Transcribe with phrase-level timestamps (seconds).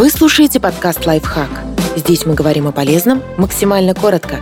[0.00, 1.50] Вы слушаете подкаст «Лайфхак».
[1.94, 4.38] Здесь мы говорим о полезном максимально коротко.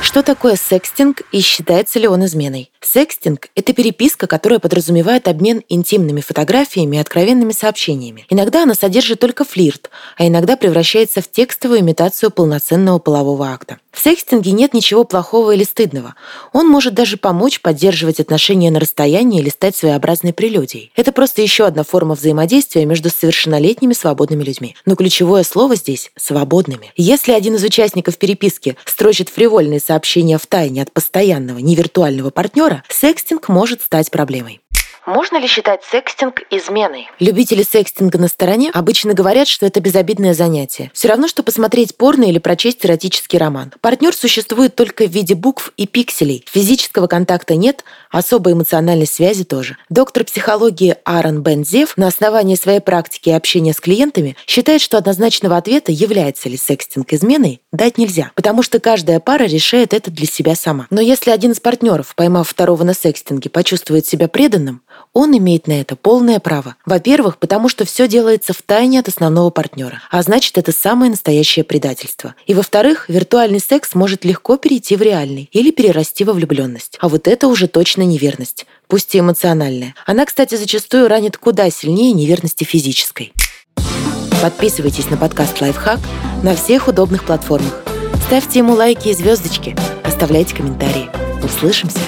[0.00, 2.70] Что такое секстинг и считается ли он изменой?
[2.80, 8.24] Секстинг– это переписка, которая подразумевает обмен интимными фотографиями и откровенными сообщениями.
[8.30, 13.78] Иногда она содержит только флирт, а иногда превращается в текстовую имитацию полноценного полового акта.
[13.90, 16.14] В секстинге нет ничего плохого или стыдного.
[16.52, 20.92] Он может даже помочь поддерживать отношения на расстоянии или стать своеобразной прелюдией.
[20.94, 24.76] Это просто еще одна форма взаимодействия между совершеннолетними свободными людьми.
[24.86, 26.92] Но ключевое слово здесь– свободными.
[26.96, 33.48] Если один из участников переписки строчит фривольные сообщения в тайне от постоянного, невиртуального партнера, секстинг
[33.48, 34.60] может стать проблемой.
[35.08, 37.08] Можно ли считать секстинг изменой?
[37.18, 40.90] Любители секстинга на стороне обычно говорят, что это безобидное занятие.
[40.92, 43.72] Все равно, что посмотреть порно или прочесть эротический роман.
[43.80, 46.44] Партнер существует только в виде букв и пикселей.
[46.46, 49.78] Физического контакта нет, особой эмоциональной связи тоже.
[49.88, 55.56] Доктор психологии Аарон Бензев на основании своей практики и общения с клиентами считает, что однозначного
[55.56, 60.54] ответа, является ли секстинг изменой, дать нельзя, потому что каждая пара решает это для себя
[60.54, 60.86] сама.
[60.90, 65.80] Но если один из партнеров, поймав второго на секстинге, почувствует себя преданным, он имеет на
[65.80, 66.76] это полное право.
[66.86, 71.64] Во-первых, потому что все делается в тайне от основного партнера, а значит, это самое настоящее
[71.64, 72.34] предательство.
[72.46, 76.96] И во-вторых, виртуальный секс может легко перейти в реальный или перерасти во влюбленность.
[77.00, 79.94] А вот это уже точно неверность, пусть и эмоциональная.
[80.06, 83.32] Она, кстати, зачастую ранит куда сильнее неверности физической.
[84.40, 85.98] Подписывайтесь на подкаст «Лайфхак»
[86.44, 87.82] на всех удобных платформах.
[88.26, 89.74] Ставьте ему лайки и звездочки,
[90.04, 91.10] оставляйте комментарии.
[91.42, 91.98] Услышимся!